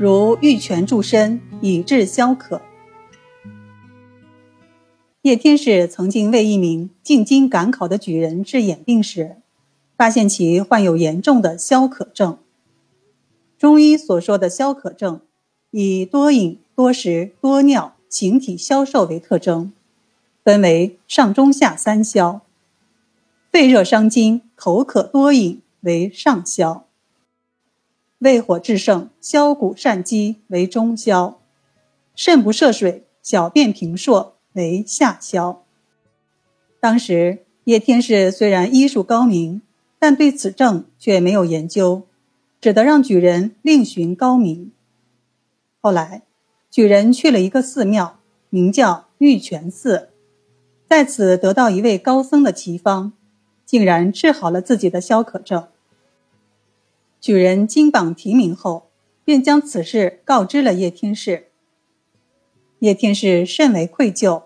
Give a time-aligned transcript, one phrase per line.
[0.00, 2.62] 如玉泉助身，以治消渴。
[5.22, 9.38] 叶天士曾经为一名进京赶考的举人治眼病时，
[9.96, 12.38] 发现其患有严重的消渴症。
[13.58, 15.20] 中医所说的消渴症，
[15.72, 19.72] 以多饮、多食、多尿、形体消瘦为特征，
[20.44, 22.42] 分为上、中、下三消。
[23.50, 26.87] 肺热伤津、口渴多饮为上消。
[28.18, 31.38] 胃火炽盛、消谷善饥为中消，
[32.16, 35.62] 肾不摄水、小便频数为下消。
[36.80, 39.62] 当时叶天士虽然医术高明，
[40.00, 42.02] 但对此症却没有研究，
[42.60, 44.72] 只得让举人另寻高明。
[45.80, 46.22] 后来，
[46.70, 48.18] 举人去了一个寺庙，
[48.50, 50.08] 名叫玉泉寺，
[50.88, 53.12] 在此得到一位高僧的奇方，
[53.64, 55.68] 竟然治好了自己的消渴症。
[57.20, 58.90] 举人金榜题名后，
[59.24, 61.48] 便将此事告知了叶天士。
[62.78, 64.44] 叶天士甚为愧疚，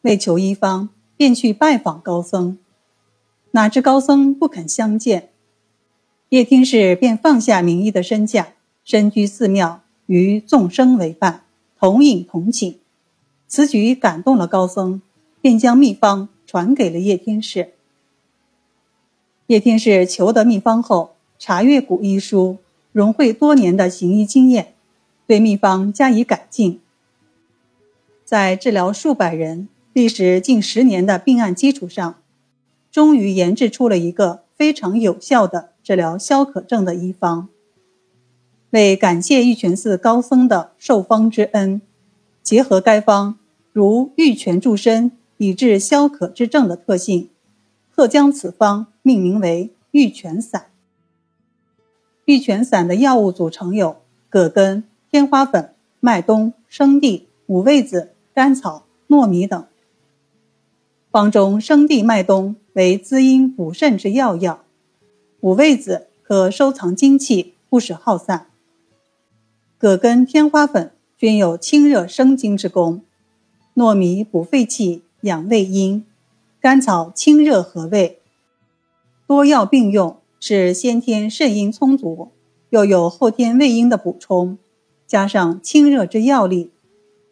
[0.00, 2.58] 为求医方，便去拜访高僧。
[3.50, 5.30] 哪知高僧不肯相见，
[6.30, 11.44] 叶天士便放下名医的身价，身居寺庙，与众生为伴，
[11.78, 12.80] 同饮同寝。
[13.46, 15.02] 此举感动了高僧，
[15.42, 17.74] 便将秘方传给了叶天士。
[19.48, 21.13] 叶天士求得秘方后。
[21.38, 22.58] 查阅古医书，
[22.92, 24.74] 融会多年的行医经验，
[25.26, 26.80] 对秘方加以改进，
[28.24, 32.16] 在治疗数百人、历时近十年的病案基础上，
[32.90, 37.48] 终于研制出了一个非常有效的治疗消渴症的医方。
[38.70, 41.82] 为感谢玉泉寺高僧的授方之恩，
[42.42, 43.38] 结合该方
[43.72, 47.28] 如玉泉助身以治消渴之症的特性，
[47.94, 50.66] 特将此方命名为玉泉散。
[52.26, 53.96] 玉泉散的药物组成有
[54.30, 59.66] 葛根、天花粉、麦冬、生地、五味子、甘草、糯米等。
[61.10, 64.64] 方中生地、麦冬为滋阴补肾之要药，
[65.40, 68.46] 五味子可收藏精气，不使耗散。
[69.76, 73.02] 葛根、天花粉均有清热生津之功，
[73.74, 76.04] 糯米补肺气，养胃阴，
[76.58, 78.18] 甘草清热和胃，
[79.26, 80.16] 多药并用。
[80.46, 82.28] 是先天肾阴充足，
[82.68, 84.58] 又有后天胃阴的补充，
[85.06, 86.70] 加上清热之药力，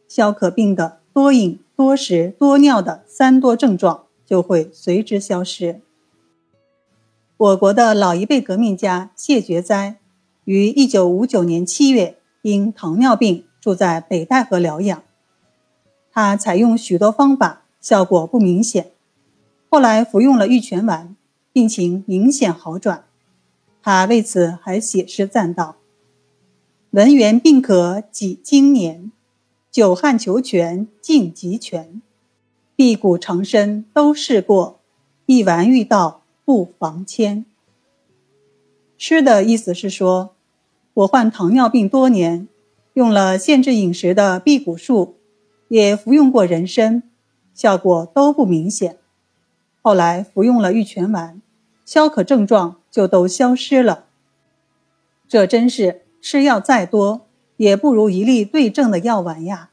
[0.08, 5.82] 消渴病的多饮、多食、多尿的三多症状就会随之消失。
[7.36, 9.98] 我国的老一辈革命家谢觉哉，
[10.46, 15.02] 于一九五九年七月因糖尿病住在北戴河疗养，
[16.10, 18.92] 他采用许多方法，效果不明显，
[19.68, 21.14] 后来服用了玉泉丸。
[21.52, 23.04] 病情明显好转，
[23.82, 25.76] 他为此还写诗赞道
[26.92, 29.12] ：“文员病可几经年，
[29.70, 32.00] 久旱求全尽极全，
[32.74, 34.80] 辟谷长身都试过，
[35.26, 37.44] 一丸遇到不妨迁。”
[38.96, 40.34] 诗的意思是说，
[40.94, 42.48] 我患糖尿病多年，
[42.94, 45.16] 用了限制饮食的辟谷术，
[45.68, 47.02] 也服用过人参，
[47.52, 48.96] 效果都不明显。
[49.84, 51.42] 后来服用了玉泉丸，
[51.84, 54.04] 消渴症状就都消失了。
[55.26, 57.26] 这真是吃药再多，
[57.56, 59.70] 也不如一粒对症的药丸呀。